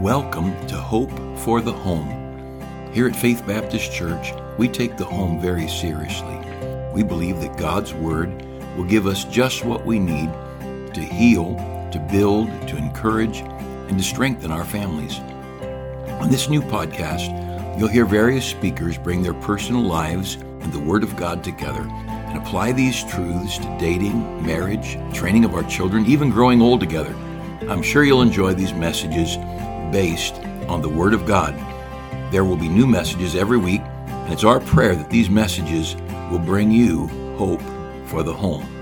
Welcome 0.00 0.66
to 0.68 0.76
Hope 0.76 1.10
for 1.40 1.60
the 1.60 1.74
Home. 1.74 2.08
Here 2.90 3.06
at 3.06 3.14
Faith 3.14 3.46
Baptist 3.46 3.92
Church, 3.92 4.32
we 4.56 4.66
take 4.66 4.96
the 4.96 5.04
home 5.04 5.38
very 5.42 5.68
seriously. 5.68 6.38
We 6.94 7.02
believe 7.02 7.42
that 7.42 7.58
God's 7.58 7.92
Word 7.92 8.30
will 8.78 8.84
give 8.84 9.06
us 9.06 9.24
just 9.26 9.62
what 9.62 9.84
we 9.84 9.98
need 9.98 10.32
to 10.94 11.02
heal, 11.02 11.54
to 11.92 12.08
build, 12.10 12.48
to 12.68 12.78
encourage, 12.78 13.40
and 13.40 13.98
to 13.98 14.02
strengthen 14.02 14.50
our 14.50 14.64
families. 14.64 15.18
On 16.22 16.30
this 16.30 16.48
new 16.48 16.62
podcast, 16.62 17.78
you'll 17.78 17.88
hear 17.88 18.06
various 18.06 18.46
speakers 18.46 18.96
bring 18.96 19.22
their 19.22 19.34
personal 19.34 19.82
lives 19.82 20.36
and 20.36 20.72
the 20.72 20.80
Word 20.80 21.02
of 21.02 21.14
God 21.18 21.44
together 21.44 21.86
and 21.90 22.38
apply 22.38 22.72
these 22.72 23.04
truths 23.04 23.58
to 23.58 23.76
dating, 23.78 24.46
marriage, 24.46 24.96
training 25.12 25.44
of 25.44 25.54
our 25.54 25.64
children, 25.64 26.06
even 26.06 26.30
growing 26.30 26.62
old 26.62 26.80
together. 26.80 27.14
I'm 27.68 27.82
sure 27.82 28.02
you'll 28.02 28.22
enjoy 28.22 28.54
these 28.54 28.72
messages 28.72 29.36
based 29.90 30.36
on 30.68 30.82
the 30.82 30.88
Word 30.88 31.14
of 31.14 31.26
God. 31.26 31.54
There 32.32 32.44
will 32.44 32.56
be 32.56 32.68
new 32.68 32.86
messages 32.86 33.34
every 33.34 33.58
week, 33.58 33.80
and 33.80 34.32
it's 34.32 34.44
our 34.44 34.60
prayer 34.60 34.94
that 34.94 35.10
these 35.10 35.28
messages 35.28 35.96
will 36.30 36.38
bring 36.38 36.70
you 36.70 37.08
hope 37.36 37.62
for 38.06 38.22
the 38.22 38.32
home. 38.32 38.79